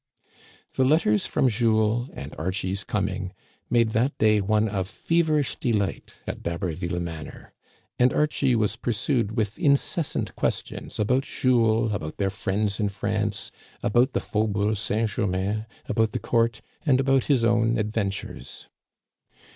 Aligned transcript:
The 0.73 0.83
letters 0.83 1.27
from 1.27 1.47
Jules, 1.47 2.09
and 2.13 2.33
Archie's 2.35 2.83
coming, 2.83 3.33
made 3.69 3.91
that 3.91 4.17
day 4.17 4.41
one 4.41 4.67
of 4.67 4.87
feverish 4.87 5.57
delight 5.57 6.15
at 6.25 6.41
D'Haberville 6.41 6.99
Manor; 6.99 7.53
and, 7.99 8.11
Archie 8.11 8.55
was 8.55 8.77
pursued 8.77 9.37
with 9.37 9.59
incessant 9.59 10.35
questions 10.35 10.97
about 10.97 11.21
Jules, 11.21 11.93
about 11.93 12.17
their 12.17 12.31
friends 12.31 12.79
in 12.79 12.89
France, 12.89 13.51
about 13.83 14.13
the 14.13 14.19
Faubourg 14.19 14.75
St. 14.75 15.07
Germain, 15.07 15.67
about 15.85 16.13
the 16.13 16.19
court, 16.19 16.61
and 16.83 16.99
about 16.99 17.25
his 17.25 17.45
own 17.45 17.77
advent 17.77 18.13
ures. 18.13 18.69